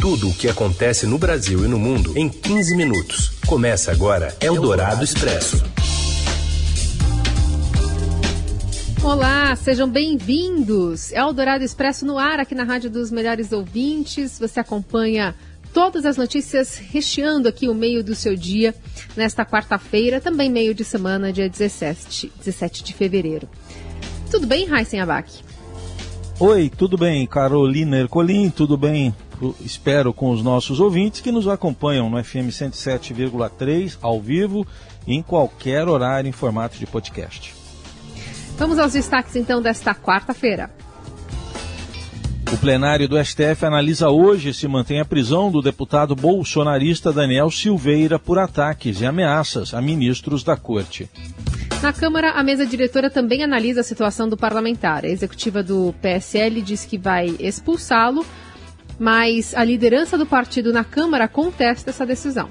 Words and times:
Tudo 0.00 0.30
o 0.30 0.34
que 0.34 0.48
acontece 0.48 1.06
no 1.06 1.18
Brasil 1.18 1.62
e 1.62 1.68
no 1.68 1.78
mundo 1.78 2.16
em 2.16 2.26
15 2.26 2.74
minutos. 2.74 3.32
Começa 3.46 3.92
agora 3.92 4.34
Eldorado 4.40 5.04
Expresso. 5.04 5.62
Olá, 9.04 9.54
sejam 9.56 9.86
bem-vindos. 9.86 11.12
Eldorado 11.12 11.62
Expresso 11.62 12.06
no 12.06 12.16
ar 12.16 12.40
aqui 12.40 12.54
na 12.54 12.64
Rádio 12.64 12.88
dos 12.88 13.10
Melhores 13.10 13.52
Ouvintes. 13.52 14.38
Você 14.38 14.58
acompanha 14.58 15.34
todas 15.74 16.06
as 16.06 16.16
notícias 16.16 16.78
recheando 16.78 17.46
aqui 17.46 17.68
o 17.68 17.74
meio 17.74 18.02
do 18.02 18.14
seu 18.14 18.34
dia 18.34 18.74
nesta 19.14 19.44
quarta-feira, 19.44 20.18
também 20.18 20.50
meio 20.50 20.72
de 20.72 20.82
semana, 20.82 21.30
dia 21.30 21.46
17, 21.46 22.32
17 22.38 22.82
de 22.84 22.94
fevereiro. 22.94 23.46
Tudo 24.30 24.46
bem, 24.46 24.64
Raíssen 24.64 24.98
Abac? 24.98 25.30
Oi, 26.38 26.70
tudo 26.74 26.96
bem, 26.96 27.26
Carolina 27.26 27.98
Ercolim, 27.98 28.48
tudo 28.48 28.78
bem? 28.78 29.14
Espero, 29.60 30.12
com 30.12 30.30
os 30.30 30.42
nossos 30.42 30.80
ouvintes 30.80 31.20
que 31.20 31.32
nos 31.32 31.48
acompanham 31.48 32.10
no 32.10 32.22
FM 32.22 32.50
107,3 32.50 33.96
ao 34.00 34.20
vivo 34.20 34.66
e 35.06 35.14
em 35.14 35.22
qualquer 35.22 35.88
horário 35.88 36.28
em 36.28 36.32
formato 36.32 36.78
de 36.78 36.86
podcast. 36.86 37.54
Vamos 38.56 38.78
aos 38.78 38.92
destaques 38.92 39.36
então 39.36 39.62
desta 39.62 39.94
quarta-feira. 39.94 40.70
O 42.52 42.56
plenário 42.58 43.08
do 43.08 43.24
STF 43.24 43.64
analisa 43.64 44.10
hoje 44.10 44.52
se 44.52 44.66
mantém 44.66 45.00
a 45.00 45.04
prisão 45.04 45.52
do 45.52 45.62
deputado 45.62 46.16
bolsonarista 46.16 47.12
Daniel 47.12 47.48
Silveira 47.48 48.18
por 48.18 48.40
ataques 48.40 49.00
e 49.00 49.06
ameaças 49.06 49.72
a 49.72 49.80
ministros 49.80 50.42
da 50.42 50.56
corte. 50.56 51.08
Na 51.80 51.92
Câmara, 51.92 52.32
a 52.32 52.42
mesa 52.42 52.66
diretora 52.66 53.08
também 53.08 53.42
analisa 53.42 53.80
a 53.80 53.84
situação 53.84 54.28
do 54.28 54.36
parlamentar. 54.36 55.04
A 55.04 55.08
executiva 55.08 55.62
do 55.62 55.94
PSL 56.02 56.60
diz 56.60 56.84
que 56.84 56.98
vai 56.98 57.36
expulsá-lo 57.38 58.26
mas 59.00 59.54
a 59.54 59.64
liderança 59.64 60.18
do 60.18 60.26
partido 60.26 60.74
na 60.74 60.84
Câmara 60.84 61.26
contesta 61.26 61.88
essa 61.88 62.04
decisão. 62.04 62.50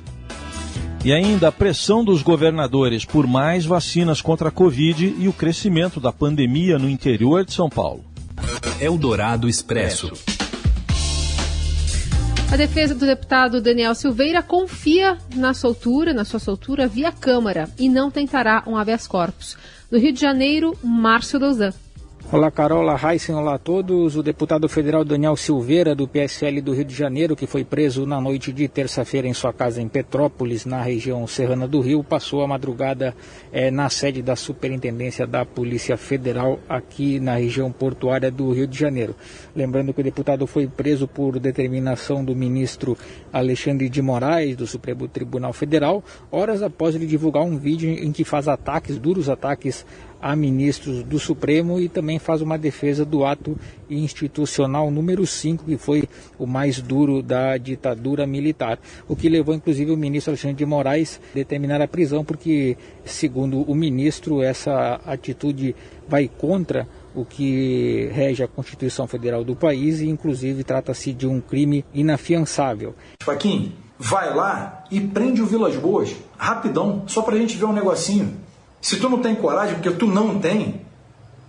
E 1.06 1.14
ainda 1.14 1.48
a 1.48 1.52
pressão 1.52 2.04
dos 2.04 2.24
governadores 2.24 3.06
por 3.06 3.28
mais 3.28 3.66
vacinas 3.66 4.20
contra 4.20 4.50
a 4.50 4.52
Covid 4.52 5.16
e 5.20 5.28
o 5.28 5.34
crescimento 5.34 6.00
da 6.00 6.12
pandemia 6.12 6.80
no 6.80 6.90
interior 6.90 7.46
de 7.46 7.54
São 7.54 7.70
Paulo. 7.70 8.04
Eldorado 8.82 9.48
Expresso. 9.48 10.12
A 12.52 12.58
defesa 12.58 12.96
do 12.96 13.06
deputado 13.06 13.62
Daniel 13.62 13.94
Silveira 13.94 14.42
confia 14.42 15.20
na 15.36 15.54
soltura, 15.54 16.14
na 16.14 16.26
sua 16.26 16.40
soltura 16.40 16.88
via 16.88 17.12
Câmara 17.12 17.70
e 17.78 17.88
não 17.88 18.10
tentará 18.10 18.64
um 18.66 18.76
habeas 18.76 19.06
corpus. 19.06 19.56
No 19.92 20.00
Rio 20.00 20.12
de 20.12 20.20
Janeiro, 20.20 20.76
Márcio 20.84 21.40
Dozan. 21.40 21.74
Olá, 22.32 22.52
Carol, 22.52 22.82
olá, 22.84 22.96
Heisen, 22.96 23.34
olá 23.34 23.56
a 23.56 23.58
todos. 23.58 24.16
O 24.16 24.22
deputado 24.22 24.70
federal 24.70 25.04
Daniel 25.04 25.36
Silveira, 25.36 25.96
do 25.96 26.08
PSL 26.08 26.62
do 26.62 26.74
Rio 26.74 26.86
de 26.86 26.94
Janeiro, 26.94 27.36
que 27.36 27.48
foi 27.48 27.64
preso 27.64 28.06
na 28.06 28.22
noite 28.22 28.54
de 28.54 28.68
terça-feira 28.68 29.28
em 29.28 29.34
sua 29.34 29.52
casa 29.52 29.82
em 29.82 29.88
Petrópolis, 29.88 30.64
na 30.64 30.80
região 30.80 31.26
serrana 31.26 31.68
do 31.68 31.82
Rio, 31.82 32.04
passou 32.04 32.44
a 32.44 32.48
madrugada 32.48 33.16
é, 33.52 33.72
na 33.72 33.90
sede 33.90 34.22
da 34.22 34.36
Superintendência 34.36 35.26
da 35.26 35.44
Polícia 35.44 35.98
Federal 35.98 36.60
aqui 36.70 37.20
na 37.20 37.34
região 37.34 37.72
portuária 37.72 38.30
do 38.30 38.52
Rio 38.52 38.68
de 38.68 38.78
Janeiro. 38.78 39.16
Lembrando 39.56 39.92
que 39.92 40.02
o 40.02 40.04
deputado 40.04 40.46
foi 40.46 40.68
preso 40.68 41.08
por 41.08 41.40
determinação 41.40 42.24
do 42.24 42.36
ministro 42.36 42.96
Alexandre 43.34 43.90
de 43.90 44.04
Moraes, 44.04 44.56
do 44.56 44.68
Supremo 44.68 45.08
Tribunal 45.08 45.52
Federal, 45.52 46.04
horas 46.32 46.62
após 46.62 46.94
ele 46.94 47.08
divulgar 47.08 47.42
um 47.42 47.58
vídeo 47.58 47.90
em 47.90 48.12
que 48.12 48.24
faz 48.24 48.48
ataques, 48.48 49.00
duros 49.00 49.30
ataques 49.30 49.84
a 50.22 50.36
ministros 50.36 51.04
do 51.04 51.20
Supremo 51.20 51.80
e 51.80 51.88
também 51.88 52.20
faz 52.20 52.42
uma 52.42 52.58
defesa 52.58 53.06
do 53.06 53.26
ato 53.26 53.58
institucional 53.90 54.92
número 54.92 55.26
5, 55.26 55.66
que 55.66 55.78
foi 55.78 56.08
o 56.38 56.46
mais 56.46 56.82
duro 56.82 57.24
da 57.24 57.58
ditadura 57.58 58.28
militar. 58.28 58.80
O 59.08 59.16
que 59.16 59.30
levou 59.30 59.56
inclusive 59.56 59.92
o 59.92 59.98
ministro 59.98 60.32
Alexandre 60.32 60.58
de 60.58 60.66
Moraes 60.66 61.20
a 61.32 61.36
determinar 61.36 61.82
a 61.82 61.88
prisão, 61.88 62.24
porque, 62.24 62.78
segundo 63.06 63.62
o 63.62 63.74
ministro, 63.74 64.42
essa 64.42 65.00
atitude 65.06 65.76
vai 66.08 66.28
contra 66.28 66.88
o 67.16 67.26
que 67.26 68.10
rege 68.12 68.44
a 68.44 68.48
Constituição 68.48 69.08
Federal 69.08 69.44
do 69.44 69.56
país 69.56 70.00
e, 70.00 70.08
inclusive, 70.08 70.64
trata-se 70.64 71.14
de 71.14 71.28
um 71.28 71.42
crime 71.42 71.84
inafiançável. 71.94 72.94
Joaquim, 73.24 73.74
vai 73.98 74.34
lá 74.34 74.84
e 74.92 75.02
prende 75.02 75.42
o 75.42 75.46
Vilas 75.46 75.76
Boas, 75.76 76.16
rapidão, 76.38 77.04
só 77.08 77.22
para 77.22 77.36
a 77.36 77.38
gente 77.38 77.58
ver 77.58 77.66
um 77.66 77.74
negocinho. 77.74 78.34
Se 78.82 78.98
tu 78.98 79.10
não 79.10 79.20
tem 79.20 79.36
coragem, 79.36 79.76
porque 79.76 79.92
tu 79.92 80.06
não 80.08 80.40
tem, 80.40 80.82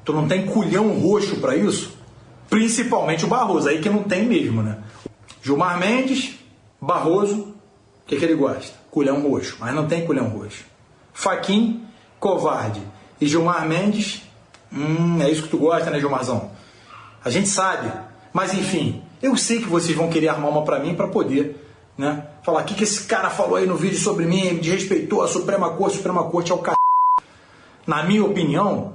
tu 0.05 0.13
não 0.13 0.27
tem 0.27 0.47
culhão 0.47 0.99
roxo 0.99 1.37
para 1.37 1.57
isso, 1.57 1.97
principalmente 2.49 3.25
o 3.25 3.29
Barroso, 3.29 3.69
aí 3.69 3.81
que 3.81 3.89
não 3.89 4.03
tem 4.03 4.27
mesmo, 4.27 4.63
né? 4.63 4.79
Gilmar 5.43 5.79
Mendes, 5.79 6.35
Barroso, 6.81 7.37
o 7.37 7.55
que, 8.07 8.17
que 8.17 8.25
ele 8.25 8.35
gosta? 8.35 8.73
Culhão 8.91 9.21
roxo, 9.23 9.57
mas 9.61 9.75
não 9.75 9.87
tem 9.87 10.05
culhão 10.05 10.29
roxo. 10.29 10.65
Faquin, 11.13 11.85
covarde. 12.19 12.83
E 13.21 13.27
Gilmar 13.27 13.67
Mendes, 13.67 14.23
hum, 14.73 15.23
é 15.23 15.31
isso 15.31 15.45
que 15.45 15.49
tu 15.49 15.59
gosta, 15.59 15.91
né, 15.91 16.01
Gilmarzão? 16.01 16.51
A 17.25 17.31
gente 17.31 17.49
sabe. 17.49 17.91
Mas 18.33 18.55
enfim, 18.55 19.03
eu 19.23 19.37
sei 19.37 19.61
que 19.61 19.69
vocês 19.69 19.97
vão 19.97 20.09
querer 20.09 20.29
armar 20.29 20.51
uma 20.51 20.63
para 20.63 20.79
mim 20.79 20.95
para 20.95 21.09
poder, 21.09 21.65
né? 21.97 22.27
Falar 22.43 22.63
o 22.63 22.65
que, 22.65 22.75
que 22.75 22.85
esse 22.85 23.05
cara 23.05 23.29
falou 23.29 23.57
aí 23.57 23.67
no 23.67 23.77
vídeo 23.77 23.99
sobre 23.99 24.25
mim, 24.25 24.55
me 24.55 24.61
desrespeitou 24.61 25.23
a 25.23 25.29
Suprema 25.29 25.71
Corte, 25.71 25.95
a 25.95 25.97
Suprema 25.97 26.25
Corte 26.25 26.51
é 26.51 26.55
o 26.55 26.65
c 26.65 26.80
na 27.91 28.05
minha 28.05 28.25
opinião, 28.25 28.95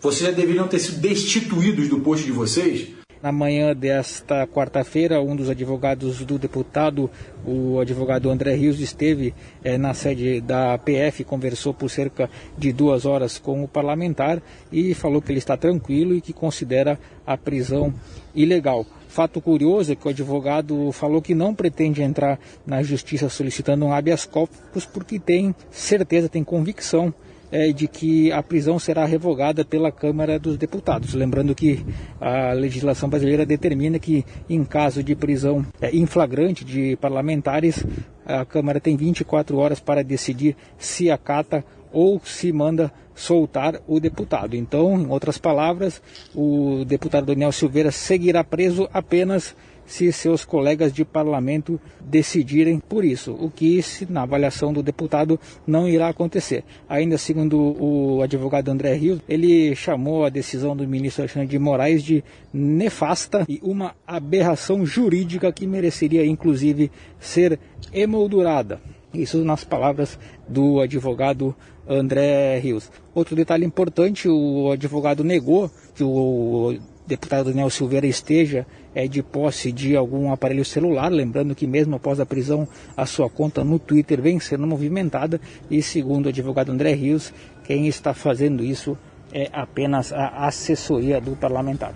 vocês 0.00 0.30
já 0.30 0.30
deveriam 0.30 0.68
ter 0.68 0.78
sido 0.78 1.00
destituídos 1.00 1.88
do 1.88 1.98
posto 1.98 2.24
de 2.24 2.30
vocês. 2.30 2.88
Na 3.20 3.32
manhã 3.32 3.74
desta 3.74 4.46
quarta-feira, 4.46 5.20
um 5.20 5.34
dos 5.34 5.50
advogados 5.50 6.24
do 6.24 6.38
deputado, 6.38 7.10
o 7.44 7.80
advogado 7.80 8.30
André 8.30 8.54
Rios, 8.54 8.78
esteve 8.78 9.34
eh, 9.64 9.76
na 9.76 9.92
sede 9.92 10.40
da 10.40 10.78
PF, 10.78 11.24
conversou 11.24 11.74
por 11.74 11.90
cerca 11.90 12.30
de 12.56 12.72
duas 12.72 13.06
horas 13.06 13.38
com 13.38 13.64
o 13.64 13.66
parlamentar 13.66 14.40
e 14.70 14.94
falou 14.94 15.20
que 15.20 15.32
ele 15.32 15.38
está 15.38 15.56
tranquilo 15.56 16.14
e 16.14 16.20
que 16.20 16.32
considera 16.32 17.00
a 17.26 17.36
prisão 17.36 17.92
ilegal. 18.32 18.86
Fato 19.08 19.40
curioso 19.40 19.92
é 19.92 19.96
que 19.96 20.06
o 20.06 20.10
advogado 20.10 20.92
falou 20.92 21.20
que 21.20 21.34
não 21.34 21.52
pretende 21.52 22.02
entrar 22.02 22.38
na 22.64 22.84
justiça 22.84 23.28
solicitando 23.28 23.84
um 23.84 23.92
habeas 23.92 24.24
corpus 24.24 24.86
porque 24.86 25.18
tem 25.18 25.52
certeza, 25.72 26.28
tem 26.28 26.44
convicção 26.44 27.12
é, 27.52 27.70
de 27.70 27.86
que 27.86 28.32
a 28.32 28.42
prisão 28.42 28.78
será 28.78 29.04
revogada 29.04 29.64
pela 29.64 29.92
Câmara 29.92 30.38
dos 30.38 30.56
Deputados. 30.56 31.12
Lembrando 31.12 31.54
que 31.54 31.84
a 32.18 32.52
legislação 32.54 33.10
brasileira 33.10 33.44
determina 33.44 33.98
que, 33.98 34.24
em 34.48 34.64
caso 34.64 35.02
de 35.02 35.14
prisão 35.14 35.64
é, 35.80 35.90
em 35.90 36.06
flagrante 36.06 36.64
de 36.64 36.96
parlamentares, 36.96 37.84
a 38.24 38.44
Câmara 38.46 38.80
tem 38.80 38.96
24 38.96 39.58
horas 39.58 39.78
para 39.78 40.02
decidir 40.02 40.56
se 40.78 41.10
acata 41.10 41.62
ou 41.92 42.20
se 42.24 42.50
manda 42.50 42.90
soltar 43.14 43.80
o 43.86 44.00
deputado. 44.00 44.56
Então, 44.56 44.98
em 44.98 45.06
outras 45.08 45.36
palavras, 45.36 46.00
o 46.34 46.84
deputado 46.86 47.26
Daniel 47.26 47.52
Silveira 47.52 47.90
seguirá 47.90 48.42
preso 48.42 48.88
apenas 48.92 49.54
se 49.92 50.10
seus 50.10 50.42
colegas 50.42 50.90
de 50.90 51.04
parlamento 51.04 51.78
decidirem 52.00 52.78
por 52.78 53.04
isso, 53.04 53.32
o 53.38 53.50
que, 53.50 53.78
na 54.08 54.22
avaliação 54.22 54.72
do 54.72 54.82
deputado, 54.82 55.38
não 55.66 55.86
irá 55.86 56.08
acontecer. 56.08 56.64
Ainda 56.88 57.18
segundo 57.18 57.58
o 57.78 58.22
advogado 58.22 58.70
André 58.70 58.94
Rios, 58.94 59.20
ele 59.28 59.76
chamou 59.76 60.24
a 60.24 60.30
decisão 60.30 60.74
do 60.74 60.88
ministro 60.88 61.24
Alexandre 61.24 61.48
de 61.48 61.58
Moraes 61.58 62.02
de 62.02 62.24
nefasta 62.54 63.44
e 63.46 63.60
uma 63.62 63.94
aberração 64.06 64.86
jurídica 64.86 65.52
que 65.52 65.66
mereceria, 65.66 66.24
inclusive, 66.24 66.90
ser 67.20 67.60
emoldurada. 67.92 68.80
Isso 69.12 69.44
nas 69.44 69.62
palavras 69.62 70.18
do 70.48 70.80
advogado 70.80 71.54
André 71.86 72.58
Rios. 72.60 72.90
Outro 73.14 73.36
detalhe 73.36 73.66
importante, 73.66 74.26
o 74.26 74.70
advogado 74.70 75.22
negou 75.22 75.70
que 75.94 76.02
o 76.02 76.78
deputado 77.06 77.46
Daniel 77.46 77.70
Silveira 77.70 78.06
esteja 78.06 78.66
é, 78.94 79.06
de 79.08 79.22
posse 79.22 79.72
de 79.72 79.96
algum 79.96 80.32
aparelho 80.32 80.64
celular, 80.64 81.08
lembrando 81.10 81.54
que 81.54 81.66
mesmo 81.66 81.96
após 81.96 82.20
a 82.20 82.26
prisão, 82.26 82.66
a 82.96 83.06
sua 83.06 83.28
conta 83.28 83.64
no 83.64 83.78
Twitter 83.78 84.20
vem 84.20 84.38
sendo 84.38 84.66
movimentada 84.66 85.40
e 85.70 85.82
segundo 85.82 86.26
o 86.26 86.28
advogado 86.28 86.72
André 86.72 86.92
Rios, 86.94 87.32
quem 87.64 87.86
está 87.88 88.14
fazendo 88.14 88.62
isso 88.62 88.96
é 89.32 89.48
apenas 89.52 90.12
a 90.12 90.46
assessoria 90.46 91.20
do 91.20 91.34
parlamentar. 91.36 91.94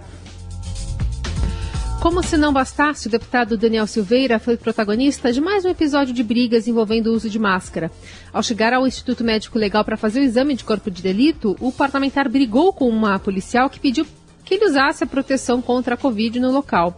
Como 2.00 2.22
se 2.22 2.36
não 2.36 2.52
bastasse, 2.52 3.08
o 3.08 3.10
deputado 3.10 3.56
Daniel 3.56 3.86
Silveira 3.86 4.38
foi 4.38 4.56
protagonista 4.56 5.32
de 5.32 5.40
mais 5.40 5.64
um 5.64 5.68
episódio 5.68 6.14
de 6.14 6.22
brigas 6.22 6.68
envolvendo 6.68 7.08
o 7.08 7.14
uso 7.14 7.28
de 7.28 7.38
máscara. 7.38 7.90
Ao 8.32 8.42
chegar 8.42 8.72
ao 8.72 8.86
Instituto 8.86 9.24
Médico 9.24 9.58
Legal 9.58 9.84
para 9.84 9.96
fazer 9.96 10.20
o 10.20 10.22
exame 10.22 10.54
de 10.54 10.62
corpo 10.62 10.90
de 10.90 11.02
delito, 11.02 11.56
o 11.58 11.72
parlamentar 11.72 12.28
brigou 12.28 12.72
com 12.72 12.88
uma 12.88 13.18
policial 13.18 13.68
que 13.68 13.80
pediu 13.80 14.06
que 14.46 14.54
ele 14.54 14.64
usasse 14.64 15.04
a 15.04 15.06
proteção 15.06 15.60
contra 15.60 15.94
a 15.94 15.98
Covid 15.98 16.40
no 16.40 16.52
local. 16.52 16.96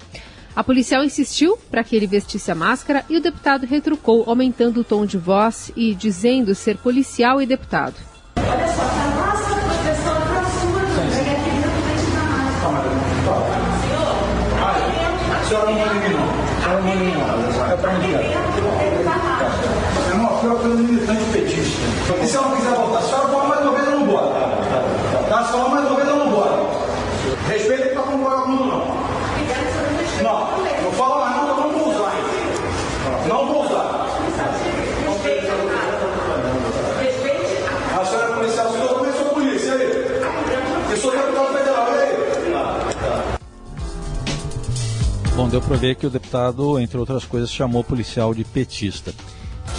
A 0.55 0.63
policial 0.63 1.03
insistiu 1.03 1.57
para 1.71 1.83
que 1.83 1.97
ele 1.97 2.07
vestisse 2.07 2.51
a 2.51 2.55
máscara 2.55 3.05
e 3.09 3.17
o 3.17 3.21
deputado 3.21 3.67
retrucou, 3.67 4.25
aumentando 4.27 4.81
o 4.81 4.85
tom 4.85 5.07
de 5.07 5.17
voz 5.17 5.73
e 5.75 5.95
dizendo 5.95 6.55
ser 6.55 6.77
policial 6.77 7.41
e 7.41 7.47
deputado. 7.47 7.95
Olha 8.37 8.69
só, 8.69 8.83
máscara 9.17 9.95
sua, 9.97 10.19
máscara. 10.21 10.59
A 15.39 15.45
senhora 15.45 15.71
não 15.71 15.89
não. 16.11 16.39
Se 22.27 22.35
eu 22.35 22.43
não 22.43 22.57
quiser 22.57 22.75
voltar, 22.75 22.99
a 22.99 23.03
Para 45.69 45.77
ver 45.77 45.97
que 45.97 46.07
o 46.07 46.11
deputado, 46.11 46.81
entre 46.81 46.97
outras 46.97 47.27
coisas, 47.27 47.53
chamou 47.53 47.83
o 47.83 47.85
policial 47.85 48.33
de 48.33 48.43
petista. 48.43 49.13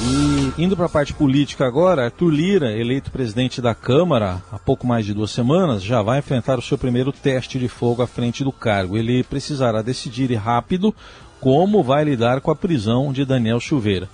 E 0.04 0.62
indo 0.64 0.78
para 0.78 0.86
a 0.86 0.90
parte 0.90 1.16
política 1.16 1.66
agora, 1.66 2.06
Arthur 2.06 2.30
Lira, 2.30 2.72
eleito 2.72 3.10
presidente 3.10 3.60
da 3.60 3.74
Câmara 3.74 4.40
há 4.52 4.60
pouco 4.60 4.86
mais 4.86 5.04
de 5.04 5.16
duas 5.16 5.32
semanas, 5.32 5.82
já 5.82 6.04
vai 6.04 6.20
enfrentar 6.20 6.60
o 6.60 6.62
seu 6.62 6.78
primeiro 6.78 7.12
teste 7.12 7.58
de 7.58 7.68
fogo 7.68 8.04
à 8.04 8.08
frente 8.08 8.44
do 8.44 8.52
cargo. 8.52 8.98
Ele 8.98 9.24
precisará 9.24 9.82
decidir 9.82 10.32
rápido 10.36 10.94
como 11.42 11.82
vai 11.82 12.04
lidar 12.04 12.40
com 12.40 12.52
a 12.52 12.56
prisão 12.56 13.12
de 13.12 13.26
Daniel 13.26 13.60
Silveira. 13.60 14.08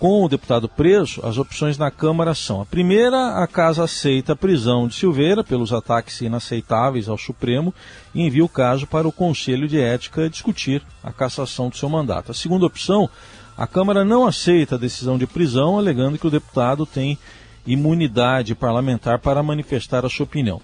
Com 0.00 0.24
o 0.24 0.28
deputado 0.30 0.66
preso, 0.66 1.20
as 1.26 1.36
opções 1.36 1.76
na 1.76 1.90
Câmara 1.90 2.34
são: 2.34 2.62
a 2.62 2.64
primeira, 2.64 3.34
a 3.34 3.46
casa 3.46 3.84
aceita 3.84 4.32
a 4.32 4.36
prisão 4.36 4.88
de 4.88 4.94
Silveira 4.94 5.44
pelos 5.44 5.74
ataques 5.74 6.22
inaceitáveis 6.22 7.06
ao 7.06 7.18
Supremo 7.18 7.74
e 8.14 8.22
envia 8.22 8.42
o 8.42 8.48
caso 8.48 8.86
para 8.86 9.06
o 9.06 9.12
Conselho 9.12 9.68
de 9.68 9.78
Ética 9.78 10.30
discutir 10.30 10.82
a 11.04 11.12
cassação 11.12 11.68
do 11.68 11.76
seu 11.76 11.90
mandato. 11.90 12.32
A 12.32 12.34
segunda 12.34 12.64
opção, 12.64 13.10
a 13.54 13.66
Câmara 13.66 14.02
não 14.02 14.26
aceita 14.26 14.76
a 14.76 14.78
decisão 14.78 15.18
de 15.18 15.26
prisão, 15.26 15.78
alegando 15.78 16.18
que 16.18 16.26
o 16.26 16.30
deputado 16.30 16.86
tem 16.86 17.18
imunidade 17.66 18.54
parlamentar 18.54 19.18
para 19.18 19.42
manifestar 19.42 20.06
a 20.06 20.08
sua 20.08 20.24
opinião. 20.24 20.62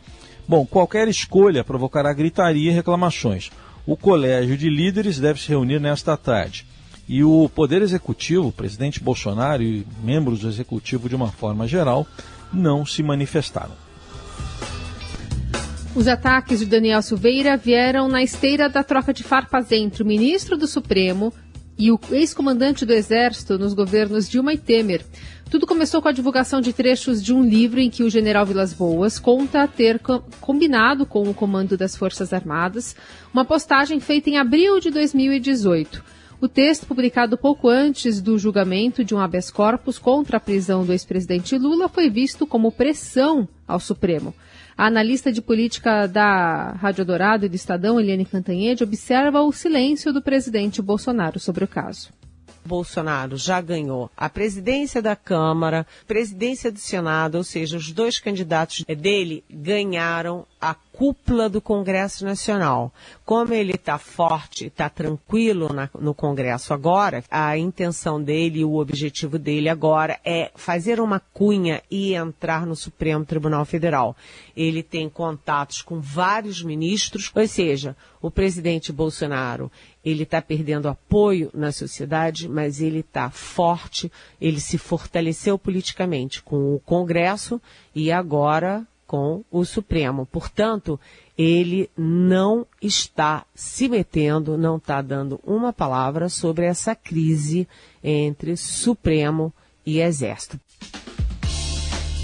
Bom, 0.48 0.64
qualquer 0.64 1.08
escolha 1.08 1.62
provocará 1.62 2.10
gritaria 2.14 2.70
e 2.70 2.74
reclamações. 2.74 3.50
O 3.86 3.98
Colégio 3.98 4.56
de 4.56 4.70
Líderes 4.70 5.20
deve 5.20 5.38
se 5.38 5.50
reunir 5.50 5.78
nesta 5.78 6.16
tarde. 6.16 6.64
E 7.08 7.22
o 7.22 7.48
Poder 7.48 7.82
Executivo, 7.82 8.48
o 8.48 8.52
presidente 8.52 9.00
Bolsonaro 9.00 9.62
e 9.62 9.86
membros 10.02 10.40
do 10.40 10.48
Executivo 10.48 11.08
de 11.08 11.14
uma 11.14 11.30
forma 11.30 11.66
geral, 11.68 12.06
não 12.52 12.84
se 12.84 13.02
manifestaram. 13.02 13.74
Os 15.94 16.08
ataques 16.08 16.58
de 16.58 16.66
Daniel 16.66 17.00
Silveira 17.00 17.56
vieram 17.56 18.08
na 18.08 18.22
esteira 18.22 18.68
da 18.68 18.82
troca 18.82 19.14
de 19.14 19.22
farpas 19.22 19.72
entre 19.72 20.02
o 20.02 20.06
ministro 20.06 20.56
do 20.56 20.66
Supremo 20.66 21.32
e 21.78 21.90
o 21.90 21.98
ex-comandante 22.10 22.84
do 22.84 22.92
Exército 22.92 23.58
nos 23.58 23.72
governos 23.72 24.28
Dilma 24.28 24.52
e 24.52 24.58
Temer. 24.58 25.04
Tudo 25.50 25.66
começou 25.66 26.02
com 26.02 26.08
a 26.08 26.12
divulgação 26.12 26.60
de 26.60 26.72
trechos 26.72 27.22
de 27.22 27.32
um 27.32 27.42
livro 27.42 27.78
em 27.78 27.88
que 27.88 28.02
o 28.02 28.10
general 28.10 28.44
Vilas 28.44 28.72
Boas 28.72 29.18
conta 29.18 29.66
ter 29.68 29.98
co 30.00 30.22
combinado 30.40 31.06
com 31.06 31.22
o 31.22 31.34
comando 31.34 31.76
das 31.76 31.96
Forças 31.96 32.32
Armadas 32.32 32.96
uma 33.32 33.44
postagem 33.44 34.00
feita 34.00 34.28
em 34.28 34.38
abril 34.38 34.80
de 34.80 34.90
2018. 34.90 36.15
O 36.38 36.46
texto, 36.46 36.86
publicado 36.86 37.38
pouco 37.38 37.66
antes 37.68 38.20
do 38.20 38.38
julgamento 38.38 39.02
de 39.02 39.14
um 39.14 39.18
habeas 39.18 39.50
corpus 39.50 39.98
contra 39.98 40.36
a 40.36 40.40
prisão 40.40 40.84
do 40.84 40.92
ex-presidente 40.92 41.56
Lula, 41.56 41.88
foi 41.88 42.10
visto 42.10 42.46
como 42.46 42.70
pressão 42.70 43.48
ao 43.66 43.80
Supremo. 43.80 44.34
A 44.76 44.86
analista 44.86 45.32
de 45.32 45.40
política 45.40 46.06
da 46.06 46.72
Rádio 46.72 47.06
Dourado 47.06 47.46
e 47.46 47.48
do 47.48 47.56
Estadão, 47.56 47.98
Eliane 47.98 48.26
Cantanhede, 48.26 48.84
observa 48.84 49.40
o 49.40 49.50
silêncio 49.50 50.12
do 50.12 50.20
presidente 50.20 50.82
Bolsonaro 50.82 51.40
sobre 51.40 51.64
o 51.64 51.68
caso. 51.68 52.10
Bolsonaro 52.66 53.36
já 53.36 53.60
ganhou 53.60 54.10
a 54.16 54.28
presidência 54.28 55.00
da 55.00 55.16
Câmara, 55.16 55.86
presidência 56.06 56.70
do 56.70 56.78
Senado, 56.78 57.36
ou 57.36 57.44
seja, 57.44 57.76
os 57.76 57.92
dois 57.92 58.18
candidatos 58.18 58.84
dele 58.84 59.44
ganharam 59.50 60.44
a 60.60 60.74
cúpula 60.74 61.48
do 61.48 61.60
Congresso 61.60 62.24
Nacional. 62.24 62.92
Como 63.24 63.52
ele 63.52 63.74
está 63.74 63.98
forte, 63.98 64.66
está 64.66 64.88
tranquilo 64.88 65.72
na, 65.72 65.90
no 65.98 66.14
Congresso 66.14 66.72
agora, 66.72 67.22
a 67.30 67.56
intenção 67.58 68.22
dele, 68.22 68.64
o 68.64 68.76
objetivo 68.76 69.38
dele 69.38 69.68
agora 69.68 70.18
é 70.24 70.50
fazer 70.54 70.98
uma 70.98 71.20
cunha 71.20 71.82
e 71.90 72.14
entrar 72.14 72.66
no 72.66 72.74
Supremo 72.74 73.24
Tribunal 73.24 73.64
Federal. 73.64 74.16
Ele 74.56 74.82
tem 74.82 75.08
contatos 75.08 75.82
com 75.82 76.00
vários 76.00 76.62
ministros, 76.62 77.30
ou 77.34 77.46
seja, 77.46 77.94
o 78.22 78.30
presidente 78.30 78.92
Bolsonaro, 78.92 79.70
ele 80.06 80.22
está 80.22 80.40
perdendo 80.40 80.88
apoio 80.88 81.50
na 81.52 81.72
sociedade, 81.72 82.48
mas 82.48 82.80
ele 82.80 83.00
está 83.00 83.28
forte, 83.28 84.10
ele 84.40 84.60
se 84.60 84.78
fortaleceu 84.78 85.58
politicamente 85.58 86.40
com 86.40 86.76
o 86.76 86.78
Congresso 86.78 87.60
e 87.92 88.12
agora 88.12 88.86
com 89.04 89.42
o 89.50 89.64
Supremo. 89.64 90.24
Portanto, 90.24 90.98
ele 91.36 91.90
não 91.96 92.64
está 92.80 93.44
se 93.52 93.88
metendo, 93.88 94.56
não 94.56 94.76
está 94.76 95.02
dando 95.02 95.40
uma 95.44 95.72
palavra 95.72 96.28
sobre 96.28 96.66
essa 96.66 96.94
crise 96.94 97.66
entre 98.02 98.56
Supremo 98.56 99.52
e 99.84 99.98
Exército. 99.98 100.60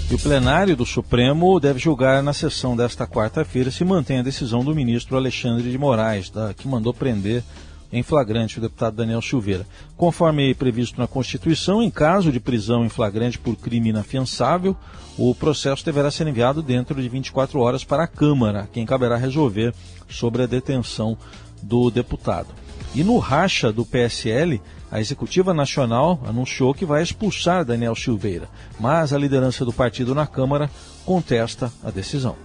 E 0.09 0.15
o 0.15 0.19
plenário 0.19 0.75
do 0.75 0.85
Supremo 0.85 1.59
deve 1.59 1.79
julgar 1.79 2.23
na 2.23 2.31
sessão 2.31 2.77
desta 2.77 3.05
quarta-feira 3.05 3.71
se 3.71 3.83
mantém 3.83 4.19
a 4.19 4.23
decisão 4.23 4.63
do 4.63 4.73
ministro 4.73 5.17
Alexandre 5.17 5.69
de 5.69 5.77
Moraes, 5.77 6.29
da, 6.29 6.53
que 6.53 6.67
mandou 6.67 6.93
prender 6.93 7.43
em 7.93 8.01
flagrante 8.01 8.57
o 8.57 8.61
deputado 8.61 8.95
Daniel 8.95 9.21
Silveira. 9.21 9.67
Conforme 9.95 10.55
previsto 10.55 10.99
na 10.99 11.07
Constituição, 11.07 11.81
em 11.81 11.91
caso 11.91 12.31
de 12.31 12.39
prisão 12.39 12.83
em 12.83 12.89
flagrante 12.89 13.37
por 13.37 13.55
crime 13.55 13.89
inafiançável, 13.89 14.75
o 15.15 15.35
processo 15.35 15.85
deverá 15.85 16.09
ser 16.09 16.25
enviado 16.27 16.63
dentro 16.63 16.99
de 16.99 17.07
24 17.07 17.59
horas 17.59 17.83
para 17.83 18.03
a 18.03 18.07
Câmara, 18.07 18.67
quem 18.73 18.83
caberá 18.83 19.15
resolver 19.15 19.73
sobre 20.09 20.41
a 20.41 20.47
detenção 20.47 21.15
do 21.61 21.91
deputado. 21.91 22.47
E 22.95 23.03
no 23.03 23.19
racha 23.19 23.71
do 23.71 23.85
PSL, 23.85 24.59
a 24.91 24.99
Executiva 24.99 25.53
Nacional 25.53 26.19
anunciou 26.27 26.73
que 26.73 26.85
vai 26.85 27.01
expulsar 27.01 27.63
Daniel 27.63 27.95
Silveira, 27.95 28.49
mas 28.79 29.13
a 29.13 29.17
liderança 29.17 29.63
do 29.63 29.73
partido 29.73 30.15
na 30.15 30.25
Câmara 30.25 30.69
contesta 31.05 31.71
a 31.83 31.91
decisão. 31.91 32.35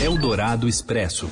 Eldorado 0.00 0.68
Expresso. 0.68 1.28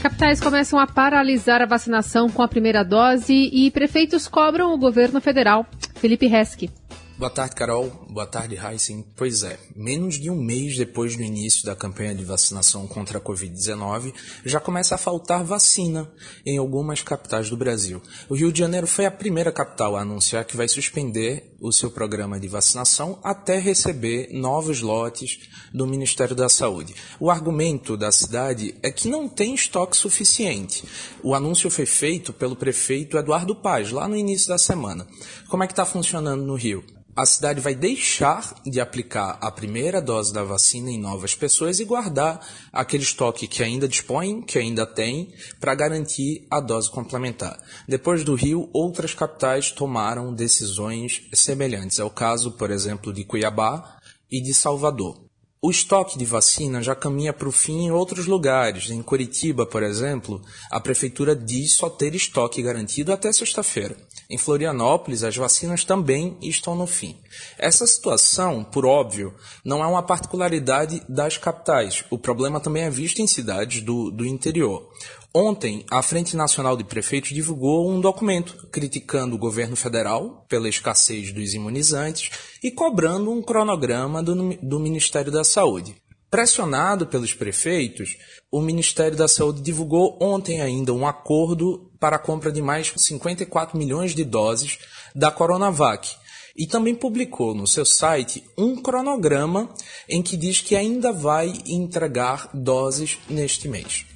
Capitais 0.00 0.40
começam 0.40 0.78
a 0.78 0.86
paralisar 0.86 1.60
a 1.62 1.66
vacinação 1.66 2.28
com 2.28 2.42
a 2.42 2.48
primeira 2.48 2.84
dose 2.84 3.32
e 3.32 3.70
prefeitos 3.70 4.28
cobram 4.28 4.72
o 4.72 4.78
governo 4.78 5.20
federal. 5.20 5.66
Felipe 5.96 6.26
Resque. 6.26 6.70
Boa 7.18 7.30
tarde, 7.30 7.54
Carol. 7.54 8.05
Boa 8.16 8.26
tarde, 8.26 8.56
Heisen. 8.56 9.04
Pois 9.14 9.42
é, 9.42 9.58
menos 9.76 10.14
de 10.14 10.30
um 10.30 10.36
mês 10.36 10.74
depois 10.74 11.14
do 11.14 11.22
início 11.22 11.66
da 11.66 11.76
campanha 11.76 12.14
de 12.14 12.24
vacinação 12.24 12.86
contra 12.86 13.18
a 13.18 13.20
Covid-19, 13.20 14.14
já 14.42 14.58
começa 14.58 14.94
a 14.94 14.98
faltar 14.98 15.44
vacina 15.44 16.10
em 16.46 16.56
algumas 16.56 17.02
capitais 17.02 17.50
do 17.50 17.58
Brasil. 17.58 18.00
O 18.26 18.34
Rio 18.34 18.50
de 18.50 18.60
Janeiro 18.60 18.86
foi 18.86 19.04
a 19.04 19.10
primeira 19.10 19.52
capital 19.52 19.94
a 19.94 20.00
anunciar 20.00 20.46
que 20.46 20.56
vai 20.56 20.66
suspender 20.66 21.54
o 21.60 21.70
seu 21.70 21.90
programa 21.90 22.40
de 22.40 22.48
vacinação 22.48 23.18
até 23.22 23.58
receber 23.58 24.30
novos 24.32 24.80
lotes 24.80 25.38
do 25.74 25.86
Ministério 25.86 26.34
da 26.34 26.48
Saúde. 26.48 26.94
O 27.20 27.30
argumento 27.30 27.98
da 27.98 28.10
cidade 28.10 28.74
é 28.82 28.90
que 28.90 29.08
não 29.08 29.28
tem 29.28 29.54
estoque 29.54 29.94
suficiente. 29.94 30.84
O 31.22 31.34
anúncio 31.34 31.68
foi 31.68 31.84
feito 31.84 32.32
pelo 32.32 32.56
prefeito 32.56 33.18
Eduardo 33.18 33.54
Paz, 33.54 33.92
lá 33.92 34.08
no 34.08 34.16
início 34.16 34.48
da 34.48 34.56
semana. 34.56 35.06
Como 35.50 35.62
é 35.62 35.66
que 35.66 35.74
está 35.74 35.84
funcionando 35.84 36.42
no 36.42 36.54
Rio? 36.54 36.82
A 37.16 37.24
cidade 37.24 37.60
vai 37.60 37.74
deixar 37.74 38.54
de 38.66 38.78
aplicar 38.78 39.38
a 39.40 39.50
primeira 39.50 40.02
dose 40.02 40.34
da 40.34 40.44
vacina 40.44 40.90
em 40.90 41.00
novas 41.00 41.34
pessoas 41.34 41.80
e 41.80 41.84
guardar 41.84 42.46
aquele 42.70 43.04
estoque 43.04 43.48
que 43.48 43.62
ainda 43.62 43.88
dispõe, 43.88 44.42
que 44.42 44.58
ainda 44.58 44.84
tem, 44.84 45.32
para 45.58 45.74
garantir 45.74 46.46
a 46.50 46.60
dose 46.60 46.90
complementar. 46.90 47.58
Depois 47.88 48.22
do 48.22 48.34
Rio, 48.34 48.68
outras 48.70 49.14
capitais 49.14 49.70
tomaram 49.70 50.34
decisões 50.34 51.22
semelhantes. 51.32 51.98
É 51.98 52.04
o 52.04 52.10
caso, 52.10 52.52
por 52.52 52.70
exemplo, 52.70 53.14
de 53.14 53.24
Cuiabá 53.24 53.96
e 54.30 54.42
de 54.42 54.52
Salvador. 54.52 55.25
O 55.66 55.70
estoque 55.72 56.16
de 56.16 56.24
vacina 56.24 56.80
já 56.80 56.94
caminha 56.94 57.32
para 57.32 57.48
o 57.48 57.50
fim 57.50 57.86
em 57.86 57.90
outros 57.90 58.26
lugares. 58.26 58.88
Em 58.88 59.02
Curitiba, 59.02 59.66
por 59.66 59.82
exemplo, 59.82 60.40
a 60.70 60.78
prefeitura 60.78 61.34
diz 61.34 61.72
só 61.72 61.90
ter 61.90 62.14
estoque 62.14 62.62
garantido 62.62 63.12
até 63.12 63.32
sexta-feira. 63.32 63.96
Em 64.30 64.38
Florianópolis, 64.38 65.24
as 65.24 65.36
vacinas 65.36 65.84
também 65.84 66.36
estão 66.40 66.76
no 66.76 66.86
fim. 66.86 67.16
Essa 67.58 67.84
situação, 67.84 68.62
por 68.62 68.86
óbvio, 68.86 69.34
não 69.64 69.82
é 69.82 69.86
uma 69.88 70.04
particularidade 70.04 71.02
das 71.08 71.36
capitais. 71.36 72.04
O 72.10 72.16
problema 72.16 72.60
também 72.60 72.84
é 72.84 72.90
visto 72.90 73.18
em 73.20 73.26
cidades 73.26 73.82
do, 73.82 74.12
do 74.12 74.24
interior. 74.24 74.88
Ontem, 75.38 75.84
a 75.90 76.00
Frente 76.00 76.34
Nacional 76.34 76.78
de 76.78 76.84
Prefeitos 76.84 77.34
divulgou 77.34 77.90
um 77.90 78.00
documento 78.00 78.66
criticando 78.68 79.36
o 79.36 79.38
governo 79.38 79.76
federal 79.76 80.46
pela 80.48 80.66
escassez 80.66 81.30
dos 81.30 81.52
imunizantes 81.52 82.30
e 82.64 82.70
cobrando 82.70 83.30
um 83.30 83.42
cronograma 83.42 84.22
do, 84.22 84.54
do 84.62 84.80
Ministério 84.80 85.30
da 85.30 85.44
Saúde. 85.44 85.94
Pressionado 86.30 87.06
pelos 87.06 87.34
prefeitos, 87.34 88.16
o 88.50 88.62
Ministério 88.62 89.14
da 89.14 89.28
Saúde 89.28 89.60
divulgou 89.60 90.18
ontem 90.22 90.62
ainda 90.62 90.94
um 90.94 91.06
acordo 91.06 91.92
para 92.00 92.16
a 92.16 92.18
compra 92.18 92.50
de 92.50 92.62
mais 92.62 92.94
54 92.96 93.76
milhões 93.76 94.14
de 94.14 94.24
doses 94.24 94.78
da 95.14 95.30
Coronavac. 95.30 96.16
E 96.56 96.66
também 96.66 96.94
publicou 96.94 97.54
no 97.54 97.66
seu 97.66 97.84
site 97.84 98.42
um 98.56 98.74
cronograma 98.74 99.68
em 100.08 100.22
que 100.22 100.34
diz 100.34 100.62
que 100.62 100.74
ainda 100.74 101.12
vai 101.12 101.52
entregar 101.66 102.48
doses 102.54 103.18
neste 103.28 103.68
mês. 103.68 104.15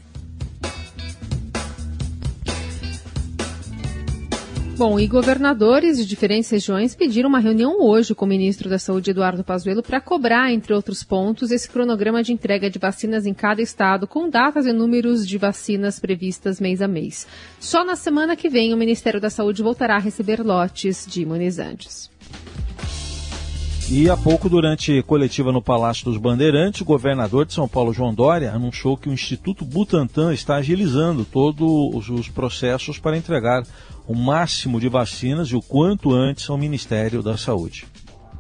Bom, 4.81 4.99
e 4.99 5.07
governadores 5.07 5.99
de 5.99 6.07
diferentes 6.07 6.49
regiões 6.49 6.95
pediram 6.95 7.29
uma 7.29 7.39
reunião 7.39 7.83
hoje 7.83 8.15
com 8.15 8.25
o 8.25 8.29
ministro 8.29 8.67
da 8.67 8.79
Saúde, 8.79 9.11
Eduardo 9.11 9.45
Pazuello, 9.45 9.83
para 9.83 10.01
cobrar, 10.01 10.51
entre 10.51 10.73
outros 10.73 11.05
pontos, 11.05 11.51
esse 11.51 11.69
cronograma 11.69 12.23
de 12.23 12.33
entrega 12.33 12.71
de 12.71 12.79
vacinas 12.79 13.27
em 13.27 13.35
cada 13.35 13.61
estado, 13.61 14.07
com 14.07 14.31
datas 14.31 14.65
e 14.65 14.73
números 14.73 15.29
de 15.29 15.37
vacinas 15.37 16.01
previstas 16.01 16.59
mês 16.59 16.81
a 16.81 16.89
mês. 16.89 17.27
Só 17.59 17.85
na 17.85 17.95
semana 17.95 18.35
que 18.35 18.49
vem, 18.49 18.73
o 18.73 18.77
Ministério 18.79 19.21
da 19.21 19.29
Saúde 19.29 19.63
voltará 19.63 19.97
a 19.97 20.01
receber 20.01 20.41
lotes 20.41 21.05
de 21.07 21.21
imunizantes. 21.21 22.11
E 23.93 24.09
há 24.09 24.17
pouco, 24.17 24.49
durante 24.49 25.03
coletiva 25.03 25.51
no 25.51 25.61
Palácio 25.61 26.05
dos 26.05 26.17
Bandeirantes, 26.17 26.81
o 26.81 26.85
governador 26.85 27.45
de 27.45 27.53
São 27.53 27.67
Paulo, 27.67 27.93
João 27.93 28.15
Dória, 28.15 28.53
anunciou 28.53 28.97
que 28.97 29.09
o 29.09 29.13
Instituto 29.13 29.65
Butantan 29.65 30.33
está 30.33 30.55
agilizando 30.55 31.25
todos 31.25 32.09
os 32.09 32.29
processos 32.29 33.01
para 33.01 33.17
entregar 33.17 33.65
o 34.07 34.15
máximo 34.15 34.79
de 34.79 34.89
vacinas 34.89 35.49
e 35.49 35.57
o 35.57 35.61
quanto 35.61 36.13
antes 36.13 36.49
ao 36.49 36.57
Ministério 36.57 37.21
da 37.21 37.37
Saúde. 37.37 37.85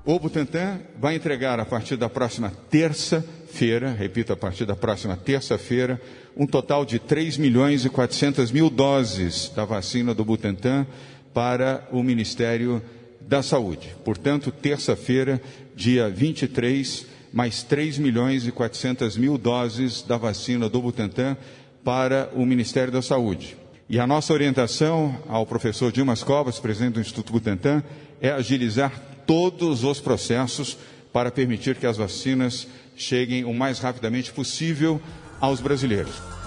O 0.05 0.21
Butantan 0.21 0.79
vai 1.01 1.17
entregar 1.17 1.59
a 1.59 1.65
partir 1.65 1.97
da 1.97 2.09
próxima 2.09 2.53
terça-feira, 2.71 3.91
repito, 3.91 4.33
a 4.33 4.37
partir 4.37 4.65
da 4.65 4.77
próxima 4.77 5.17
terça-feira, 5.17 6.01
um 6.37 6.47
total 6.47 6.85
de 6.85 7.01
3 7.01 7.37
milhões 7.39 7.85
e 7.85 7.91
400 7.91 8.53
mil 8.53 8.71
doses 8.71 9.53
da 9.55 9.65
vacina 9.65 10.15
do 10.15 10.25
Butantan 10.25 10.87
para 11.35 11.89
o 11.91 12.05
Ministério 12.05 12.81
da 12.81 13.00
Saúde. 13.43 13.95
Portanto, 14.05 14.51
terça-feira, 14.51 15.41
dia 15.75 16.09
23, 16.09 17.07
mais 17.33 17.63
3 17.63 17.99
milhões 17.99 18.47
e 18.47 18.53
400 18.53 19.17
mil 19.17 19.39
doses 19.39 20.03
da 20.03 20.17
vacina 20.17 20.69
do 20.69 20.83
Butantan 20.83 21.37
para 21.85 22.31
o 22.35 22.45
Ministério 22.45 22.93
da 22.93 23.01
Saúde. 23.01 23.57
E 23.89 23.99
a 23.99 24.07
nossa 24.07 24.33
orientação 24.33 25.17
ao 25.29 25.45
professor 25.45 25.91
Dimas 25.91 26.23
Covas, 26.23 26.59
presidente 26.59 26.95
do 26.95 27.01
Instituto 27.01 27.33
Butantan, 27.33 27.83
é 28.21 28.31
agilizar 28.31 28.93
todos 29.27 29.85
os 29.85 30.01
processos 30.01 30.77
para 31.13 31.31
permitir 31.31 31.77
que 31.77 31.87
as 31.87 31.97
vacinas 31.97 32.69
cheguem 32.97 33.45
o 33.45 33.55
mais 33.55 33.79
rapidamente 33.79 34.33
possível 34.33 35.01
aos 35.41 35.61
brasileiros. 35.61 36.40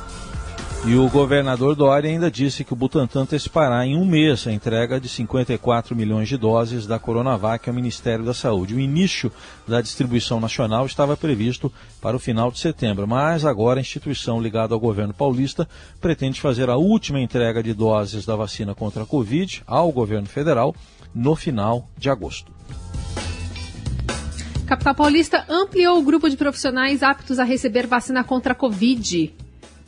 E 0.85 0.95
o 0.95 1.09
governador 1.09 1.77
Dória 1.77 2.09
ainda 2.09 2.29
disse 2.29 2.65
que 2.65 2.73
o 2.73 2.75
Butantan 2.75 3.21
antecipará 3.21 3.85
em 3.85 3.95
um 3.95 4.05
mês 4.05 4.45
a 4.45 4.51
entrega 4.51 4.99
de 4.99 5.07
54 5.07 5.95
milhões 5.95 6.27
de 6.27 6.35
doses 6.35 6.85
da 6.85 6.99
Coronavac 6.99 7.69
ao 7.69 7.73
Ministério 7.73 8.25
da 8.25 8.33
Saúde. 8.33 8.75
O 8.75 8.79
início 8.81 9.31
da 9.65 9.79
distribuição 9.79 10.41
nacional 10.41 10.85
estava 10.85 11.15
previsto 11.15 11.71
para 12.01 12.17
o 12.17 12.19
final 12.19 12.51
de 12.51 12.59
setembro, 12.59 13.07
mas 13.07 13.45
agora 13.45 13.79
a 13.79 13.81
instituição 13.81 14.41
ligada 14.41 14.73
ao 14.73 14.79
governo 14.79 15.13
paulista 15.13 15.69
pretende 16.01 16.41
fazer 16.41 16.69
a 16.69 16.75
última 16.75 17.21
entrega 17.21 17.63
de 17.63 17.73
doses 17.73 18.25
da 18.25 18.35
vacina 18.35 18.75
contra 18.75 19.03
a 19.03 19.05
Covid 19.05 19.63
ao 19.65 19.89
governo 19.89 20.27
federal 20.27 20.75
no 21.15 21.33
final 21.33 21.87
de 21.97 22.09
agosto. 22.09 22.51
Capital 24.67 24.95
Paulista 24.95 25.45
ampliou 25.47 25.97
o 25.97 26.03
grupo 26.03 26.29
de 26.29 26.35
profissionais 26.35 27.01
aptos 27.01 27.39
a 27.39 27.45
receber 27.45 27.87
vacina 27.87 28.21
contra 28.21 28.51
a 28.51 28.55
Covid. 28.55 29.33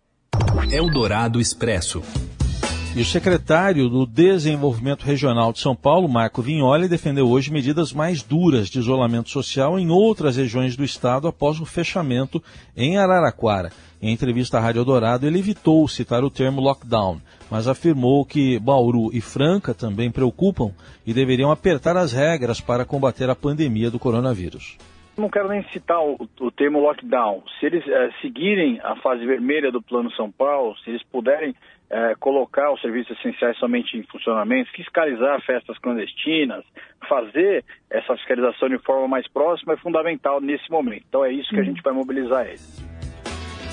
Eldorado 0.72 1.42
Expresso. 1.42 2.02
E 2.96 3.02
o 3.02 3.06
secretário 3.06 3.90
do 3.90 4.06
Desenvolvimento 4.06 5.02
Regional 5.02 5.52
de 5.52 5.58
São 5.58 5.76
Paulo, 5.76 6.08
Marco 6.08 6.44
Vignoli, 6.44 6.88
defendeu 6.88 7.28
hoje 7.28 7.52
medidas 7.52 7.92
mais 7.92 8.22
duras 8.22 8.70
de 8.70 8.78
isolamento 8.78 9.32
social 9.32 9.80
em 9.80 9.90
outras 9.90 10.38
regiões 10.38 10.76
do 10.76 10.84
estado 10.84 11.28
após 11.28 11.60
o 11.60 11.66
fechamento 11.66 12.40
em 12.78 13.00
Araraquara. 13.00 13.72
Em 14.00 14.14
entrevista 14.14 14.60
à 14.60 14.62
Rádio 14.62 14.86
Dourado, 14.86 15.26
ele 15.26 15.40
evitou 15.40 15.88
citar 15.88 16.24
o 16.24 16.30
termo 16.30 16.62
lockdown, 16.62 17.20
mas 17.50 17.68
afirmou 17.68 18.24
que 18.24 18.60
Bauru 18.60 19.10
e 19.12 19.20
Franca 19.22 19.74
também 19.74 20.12
preocupam 20.12 20.70
e 21.04 21.16
deveriam 21.16 21.50
apertar 21.50 21.98
as 21.98 22.14
regras 22.14 22.62
para 22.62 22.86
combater 22.86 23.28
a 23.28 23.36
pandemia 23.36 23.90
do 23.90 23.98
coronavírus. 23.98 24.78
Não 25.18 25.30
quero 25.30 25.48
nem 25.48 25.64
citar 25.70 26.00
o, 26.00 26.18
o 26.40 26.52
termo 26.52 26.80
lockdown. 26.80 27.44
Se 27.60 27.68
eles 27.68 27.88
é, 27.88 28.12
seguirem 28.22 28.80
a 28.84 28.96
fase 28.96 29.26
vermelha 29.26 29.72
do 29.72 29.82
Plano 29.82 30.12
São 30.12 30.32
Paulo, 30.32 30.76
se 30.78 30.90
eles 30.90 31.04
puderem 31.04 31.56
é, 31.94 32.16
colocar 32.16 32.74
os 32.74 32.82
serviços 32.82 33.16
essenciais 33.20 33.56
somente 33.58 33.96
em 33.96 34.02
funcionamento, 34.04 34.72
fiscalizar 34.72 35.40
festas 35.46 35.78
clandestinas, 35.78 36.66
fazer 37.08 37.64
essa 37.88 38.16
fiscalização 38.16 38.68
de 38.68 38.80
forma 38.80 39.08
mais 39.08 39.28
próxima 39.28 39.74
é 39.74 39.78
fundamental 39.78 40.42
nesse 40.42 40.72
momento. 40.72 41.06
Então 41.08 41.24
é 41.24 41.32
isso 41.32 41.50
que 41.50 41.60
a 41.60 41.64
gente 41.64 41.84
vai 41.84 41.94
mobilizar 41.94 42.48
eles. 42.48 42.84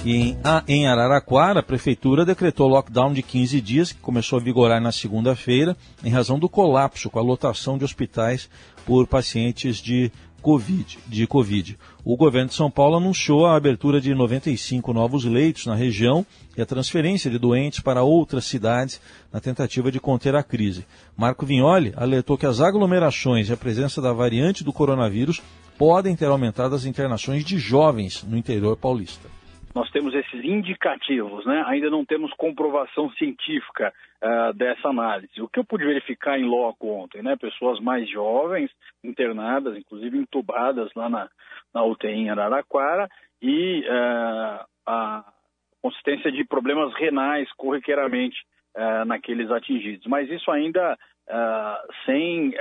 E 0.04 0.34
em 0.68 0.86
Araraquara, 0.86 1.60
a 1.60 1.62
prefeitura 1.62 2.24
decretou 2.24 2.68
lockdown 2.68 3.12
de 3.12 3.22
15 3.22 3.60
dias, 3.60 3.92
que 3.92 4.00
começou 4.00 4.38
a 4.38 4.42
vigorar 4.42 4.82
na 4.82 4.92
segunda-feira, 4.92 5.74
em 6.04 6.10
razão 6.10 6.38
do 6.38 6.48
colapso 6.48 7.10
com 7.10 7.18
a 7.18 7.22
lotação 7.22 7.78
de 7.78 7.84
hospitais 7.84 8.50
por 8.86 9.06
pacientes 9.06 9.76
de 9.76 10.10
COVID, 10.40 10.98
de 11.06 11.26
Covid. 11.26 11.78
O 12.04 12.16
governo 12.16 12.48
de 12.48 12.54
São 12.54 12.70
Paulo 12.70 12.96
anunciou 12.96 13.46
a 13.46 13.56
abertura 13.56 14.00
de 14.00 14.14
95 14.14 14.92
novos 14.92 15.24
leitos 15.24 15.66
na 15.66 15.74
região 15.74 16.26
e 16.56 16.62
a 16.62 16.66
transferência 16.66 17.30
de 17.30 17.38
doentes 17.38 17.80
para 17.80 18.02
outras 18.02 18.44
cidades 18.46 19.00
na 19.32 19.40
tentativa 19.40 19.92
de 19.92 20.00
conter 20.00 20.34
a 20.34 20.42
crise. 20.42 20.86
Marco 21.16 21.46
Vignoli 21.46 21.92
alertou 21.96 22.38
que 22.38 22.46
as 22.46 22.60
aglomerações 22.60 23.48
e 23.48 23.52
a 23.52 23.56
presença 23.56 24.00
da 24.00 24.12
variante 24.12 24.64
do 24.64 24.72
coronavírus 24.72 25.42
podem 25.78 26.16
ter 26.16 26.26
aumentado 26.26 26.74
as 26.74 26.84
internações 26.84 27.44
de 27.44 27.58
jovens 27.58 28.24
no 28.28 28.36
interior 28.36 28.76
paulista 28.76 29.39
nós 29.74 29.88
temos 29.90 30.14
esses 30.14 30.44
indicativos, 30.44 31.46
né? 31.46 31.62
ainda 31.66 31.88
não 31.88 32.04
temos 32.04 32.32
comprovação 32.34 33.10
científica 33.12 33.92
uh, 34.22 34.52
dessa 34.54 34.88
análise. 34.88 35.40
O 35.40 35.48
que 35.48 35.60
eu 35.60 35.64
pude 35.64 35.84
verificar 35.84 36.38
em 36.38 36.44
loco 36.44 36.88
ontem, 36.88 37.22
né? 37.22 37.36
pessoas 37.36 37.78
mais 37.78 38.08
jovens, 38.10 38.70
internadas, 39.04 39.76
inclusive 39.76 40.18
entubadas 40.18 40.92
lá 40.94 41.08
na, 41.08 41.28
na 41.72 41.84
UTI 41.84 42.08
em 42.08 42.30
Araraquara, 42.30 43.08
e 43.40 43.80
uh, 43.82 44.64
a 44.86 45.24
consistência 45.80 46.32
de 46.32 46.44
problemas 46.44 46.92
renais 46.94 47.50
corriqueiramente 47.52 48.36
uh, 48.76 49.04
naqueles 49.04 49.50
atingidos. 49.50 50.06
Mas 50.06 50.28
isso 50.28 50.50
ainda 50.50 50.98
sem 52.06 52.52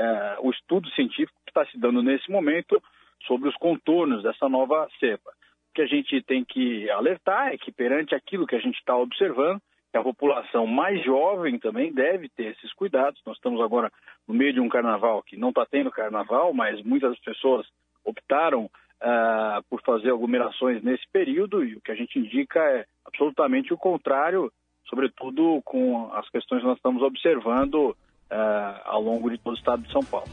o 0.41 0.51
estudo 0.51 0.87
científico 0.91 1.39
que 1.43 1.49
está 1.49 1.65
se 1.65 1.79
dando 1.79 2.03
nesse 2.03 2.29
momento 2.29 2.79
sobre 3.25 3.49
os 3.49 3.55
contornos 3.55 4.21
dessa 4.21 4.47
nova 4.47 4.87
cepa 4.99 5.31
que 5.79 5.83
a 5.83 5.87
gente 5.87 6.21
tem 6.23 6.43
que 6.43 6.89
alertar 6.89 7.53
é 7.53 7.57
que 7.57 7.71
perante 7.71 8.13
aquilo 8.13 8.45
que 8.45 8.55
a 8.55 8.59
gente 8.59 8.77
está 8.77 8.97
observando, 8.97 9.61
que 9.89 9.97
a 9.97 10.03
população 10.03 10.67
mais 10.67 11.01
jovem 11.05 11.57
também 11.57 11.93
deve 11.93 12.27
ter 12.27 12.47
esses 12.47 12.73
cuidados. 12.73 13.21
Nós 13.25 13.37
estamos 13.37 13.61
agora 13.61 13.89
no 14.27 14.33
meio 14.33 14.51
de 14.51 14.59
um 14.59 14.67
carnaval 14.67 15.23
que 15.23 15.37
não 15.37 15.49
está 15.49 15.65
tendo 15.65 15.89
carnaval, 15.89 16.53
mas 16.53 16.83
muitas 16.83 17.17
pessoas 17.19 17.65
optaram 18.03 18.65
uh, 18.65 19.63
por 19.69 19.81
fazer 19.83 20.11
aglomerações 20.11 20.83
nesse 20.83 21.07
período 21.13 21.63
e 21.63 21.75
o 21.75 21.81
que 21.81 21.91
a 21.91 21.95
gente 21.95 22.19
indica 22.19 22.59
é 22.59 22.85
absolutamente 23.05 23.73
o 23.73 23.77
contrário, 23.77 24.51
sobretudo 24.89 25.61
com 25.63 26.11
as 26.13 26.27
questões 26.29 26.59
que 26.59 26.67
nós 26.67 26.77
estamos 26.77 27.01
observando 27.01 27.91
uh, 27.91 28.81
ao 28.83 29.01
longo 29.01 29.29
de 29.29 29.37
todo 29.37 29.53
o 29.53 29.57
estado 29.57 29.81
de 29.83 29.91
São 29.93 30.01
Paulo. 30.03 30.27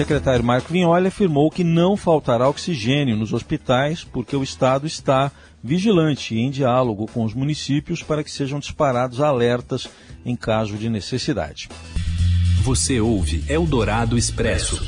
O 0.00 0.02
secretário 0.02 0.42
Marco 0.42 0.72
Vignoli 0.72 1.08
afirmou 1.08 1.50
que 1.50 1.62
não 1.62 1.94
faltará 1.94 2.48
oxigênio 2.48 3.18
nos 3.18 3.34
hospitais 3.34 4.02
porque 4.02 4.34
o 4.34 4.42
Estado 4.42 4.86
está 4.86 5.30
vigilante 5.62 6.34
e 6.34 6.38
em 6.38 6.50
diálogo 6.50 7.06
com 7.06 7.22
os 7.22 7.34
municípios 7.34 8.02
para 8.02 8.24
que 8.24 8.30
sejam 8.30 8.58
disparados 8.58 9.20
alertas 9.20 9.86
em 10.24 10.34
caso 10.34 10.78
de 10.78 10.88
necessidade. 10.88 11.68
Você 12.62 12.98
ouve 12.98 13.44
Eldorado 13.46 14.16
Expresso. 14.16 14.82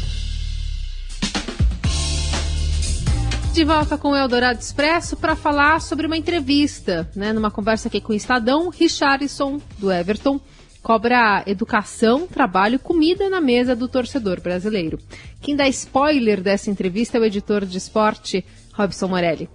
De 3.52 3.64
volta 3.64 3.98
com 3.98 4.12
o 4.12 4.16
Eldorado 4.16 4.60
Expresso 4.60 5.14
para 5.14 5.36
falar 5.36 5.82
sobre 5.82 6.06
uma 6.06 6.16
entrevista, 6.16 7.06
né, 7.14 7.34
numa 7.34 7.50
conversa 7.50 7.88
aqui 7.88 8.00
com 8.00 8.14
o 8.14 8.16
Estadão, 8.16 8.70
Richarlison, 8.70 9.60
do 9.76 9.92
Everton, 9.92 10.40
cobra 10.82 11.44
educação, 11.46 12.26
trabalho 12.26 12.74
e 12.74 12.78
comida 12.78 13.30
na 13.30 13.40
mesa 13.40 13.76
do 13.76 13.86
torcedor 13.88 14.40
brasileiro. 14.40 14.98
Quem 15.40 15.54
dá 15.54 15.68
spoiler 15.68 16.42
dessa 16.42 16.70
entrevista 16.70 17.16
é 17.16 17.20
o 17.20 17.24
editor 17.24 17.64
de 17.64 17.78
esporte, 17.78 18.44
Robson 18.74 19.08
Morelli. 19.08 19.48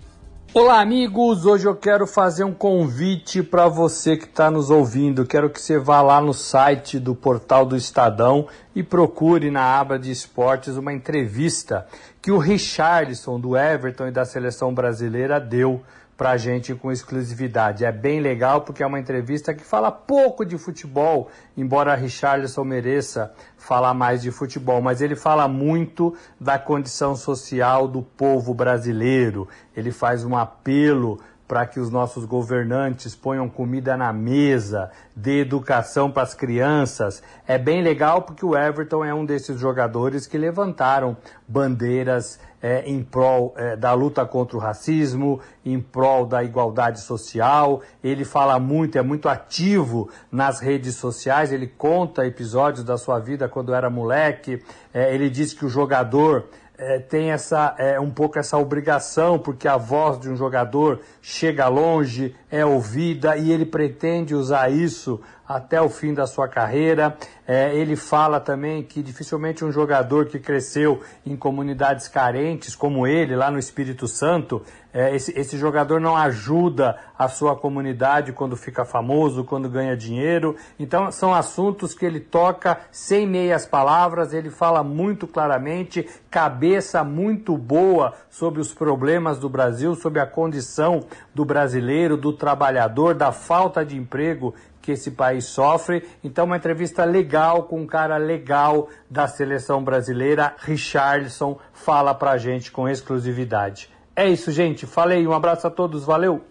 Olá, 0.54 0.80
amigos! 0.80 1.46
Hoje 1.46 1.68
eu 1.68 1.76
quero 1.76 2.08
fazer 2.08 2.46
um 2.46 2.54
convite 2.54 3.44
para 3.44 3.68
você 3.68 4.16
que 4.16 4.24
está 4.24 4.50
nos 4.50 4.72
ouvindo. 4.72 5.26
Quero 5.26 5.50
que 5.50 5.62
você 5.62 5.78
vá 5.78 6.02
lá 6.02 6.22
no 6.22 6.34
site 6.34 6.98
do 6.98 7.14
portal 7.14 7.66
do 7.66 7.76
Estadão 7.76 8.48
e 8.74 8.82
procure 8.82 9.52
na 9.52 9.78
aba 9.78 10.00
de 10.00 10.10
esportes 10.10 10.78
uma 10.78 10.94
entrevista 10.94 11.86
que 12.22 12.32
o 12.32 12.38
Richardson 12.38 13.40
do 13.40 13.58
Everton 13.58 14.08
e 14.08 14.12
da 14.12 14.24
seleção 14.24 14.74
brasileira 14.74 15.40
deu 15.40 15.84
para 16.18 16.32
a 16.32 16.38
gente 16.38 16.74
com 16.74 16.92
exclusividade. 16.92 17.86
É 17.86 17.92
bem 17.92 18.20
legal 18.20 18.62
porque 18.62 18.82
é 18.82 18.88
uma 18.88 19.00
entrevista 19.00 19.54
que 19.54 19.64
fala 19.64 19.92
pouco 19.92 20.44
de 20.44 20.58
futebol, 20.58 21.30
embora 21.56 21.94
Richarlison 21.94 22.64
mereça 22.64 23.32
falar 23.56 23.94
mais 23.94 24.24
de 24.24 24.32
futebol, 24.32 24.82
mas 24.82 25.00
ele 25.00 25.16
fala 25.16 25.48
muito 25.48 26.16
da 26.40 26.58
condição 26.58 27.16
social 27.16 27.88
do 27.88 28.02
povo 28.02 28.54
brasileiro. 28.54 29.48
Ele 29.76 29.92
faz 29.92 30.26
um 30.26 30.36
apelo 30.36 31.20
para 31.48 31.66
que 31.66 31.80
os 31.80 31.90
nossos 31.90 32.26
governantes 32.26 33.16
ponham 33.16 33.48
comida 33.48 33.96
na 33.96 34.12
mesa, 34.12 34.92
dê 35.16 35.40
educação 35.40 36.12
para 36.12 36.24
as 36.24 36.34
crianças. 36.34 37.24
É 37.48 37.58
bem 37.58 37.82
legal 37.82 38.24
porque 38.24 38.46
o 38.46 38.58
Everton 38.58 39.06
é 39.06 39.14
um 39.14 39.26
desses 39.26 39.58
jogadores 39.58 40.28
que 40.28 40.38
levantaram 40.38 41.16
bandeiras 41.48 42.38
é, 42.62 42.84
em 42.86 43.04
prol 43.04 43.54
é, 43.58 43.76
da 43.76 43.94
luta 43.94 44.26
contra 44.26 44.58
o 44.58 44.60
racismo, 44.60 45.40
em 45.66 45.80
prol 45.80 46.26
da 46.26 46.44
igualdade 46.44 47.02
social. 47.02 47.82
Ele 48.04 48.26
fala 48.26 48.60
muito, 48.60 48.98
é 48.98 49.02
muito 49.02 49.30
ativo 49.30 50.10
nas 50.32 50.60
redes 50.60 50.96
sociais. 50.96 51.52
Ele 51.52 51.68
conta 51.68 52.26
episódios 52.26 52.84
da 52.84 52.98
sua 52.98 53.20
vida 53.20 53.48
quando 53.48 53.74
era 53.74 53.90
moleque. 53.90 54.64
É, 54.94 55.14
ele 55.14 55.30
diz 55.30 55.54
que 55.54 55.66
o 55.66 55.70
jogador 55.70 56.46
é, 56.78 57.00
tem 57.00 57.32
essa 57.32 57.76
é, 57.78 58.00
um 58.00 58.12
pouco 58.12 58.38
essa 58.38 58.58
obrigação, 58.58 59.40
porque 59.40 59.68
a 59.68 59.78
voz 59.78 60.20
de 60.20 60.30
um 60.30 60.36
jogador 60.36 61.02
chega 61.22 61.68
longe, 61.68 62.36
é 62.52 62.64
ouvida 62.66 63.36
e 63.36 63.52
ele 63.52 63.66
pretende 63.66 64.36
usar 64.36 64.70
isso 64.70 65.20
até 65.48 65.82
o 65.82 65.90
fim 65.90 66.14
da 66.14 66.28
sua 66.28 66.48
carreira. 66.48 67.16
É, 67.48 67.74
ele 67.74 67.96
fala 67.96 68.40
também 68.40 68.84
que 68.84 69.02
dificilmente 69.02 69.64
um 69.64 69.72
jogador 69.72 70.26
que 70.26 70.38
cresceu 70.38 71.02
em 71.26 71.38
comunidades 71.38 72.08
carentes, 72.10 72.76
como 72.76 73.08
ele, 73.08 73.36
lá 73.36 73.50
no 73.50 73.58
Espírito 73.58 74.08
Santo, 74.08 74.62
é, 74.94 75.16
esse, 75.16 75.32
esse 75.40 75.58
jogador 75.58 76.02
não 76.02 76.18
ajuda 76.18 76.98
a 77.18 77.30
sua 77.30 77.56
comunidade 77.56 78.34
quando 78.34 78.58
fica 78.58 78.84
famoso, 78.84 79.44
quando 79.44 79.70
ganha 79.70 79.96
dinheiro. 79.96 80.56
Então, 80.80 81.12
são 81.12 81.34
assuntos 81.34 81.94
que 81.94 82.06
ele 82.06 82.20
toca 82.20 82.80
sem 82.92 83.28
meias 83.28 83.66
palavras, 83.66 84.34
ele 84.34 84.50
fala 84.50 84.84
muito 84.84 85.28
claramente, 85.28 86.08
cabeça 86.30 87.04
muito 87.04 87.56
boa 87.58 88.14
sobre 88.30 88.60
os 88.60 88.74
problemas 88.74 89.40
do 89.40 89.48
Brasil, 89.48 89.96
sobre 89.96 90.20
a 90.20 90.26
condição 90.26 91.06
do 91.34 91.46
brasileiro, 91.46 92.18
do 92.18 92.34
trabalhador, 92.34 93.14
da 93.14 93.32
falta 93.32 93.86
de 93.86 93.96
emprego 93.96 94.54
que 94.88 94.94
esse 94.94 95.12
país 95.12 95.44
sofre. 95.44 96.02
Então, 96.24 96.46
uma 96.46 96.56
entrevista 96.56 97.04
legal 97.04 97.64
com 97.64 97.82
um 97.82 97.86
cara 97.86 98.16
legal 98.16 98.88
da 99.10 99.28
seleção 99.28 99.84
brasileira, 99.84 100.56
Richardson, 100.60 101.60
fala 101.74 102.14
pra 102.14 102.38
gente 102.38 102.72
com 102.72 102.88
exclusividade. 102.88 103.90
É 104.16 104.30
isso, 104.30 104.50
gente. 104.50 104.86
Falei, 104.86 105.28
um 105.28 105.34
abraço 105.34 105.68
a 105.68 105.70
todos, 105.70 106.06
valeu! 106.06 106.42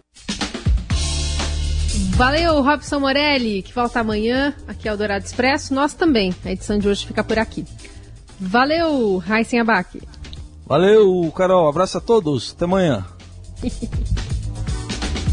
Valeu, 2.15 2.61
Robson 2.61 2.99
Morelli, 2.99 3.63
que 3.63 3.73
volta 3.73 4.01
amanhã 4.01 4.53
aqui 4.67 4.87
ao 4.87 4.95
Dourado 4.95 5.25
Expresso. 5.25 5.73
Nós 5.73 5.95
também. 5.95 6.31
A 6.45 6.51
edição 6.51 6.77
de 6.77 6.87
hoje 6.87 7.07
fica 7.07 7.23
por 7.23 7.39
aqui. 7.39 7.65
Valeu, 8.39 9.17
Raíssen 9.17 9.61
Abac. 9.61 9.99
Valeu, 10.63 11.31
Carol. 11.35 11.67
Abraço 11.67 11.97
a 11.97 12.01
todos. 12.01 12.53
Até 12.55 12.65
amanhã. 12.65 13.03